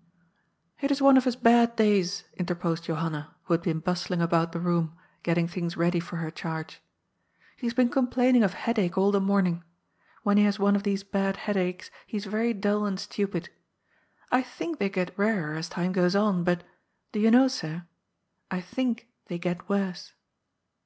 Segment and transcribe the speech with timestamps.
[0.00, 0.02] ^^
[0.80, 4.58] It is one of his bad days," interposed Johanna, who had been bustling about the
[4.58, 6.80] room, getting things ready for her charge.
[7.58, 9.62] ''He has been complaining of headache all the morning.
[10.22, 13.50] When he has one of these bad headaches, he is very dull and stupid.
[14.32, 16.64] I think they get rarer, as time goes on, but—
[17.12, 17.84] do you know, sir?—
[18.50, 20.14] ^I think they get worse."